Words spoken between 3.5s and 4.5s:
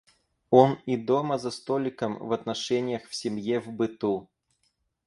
в быту.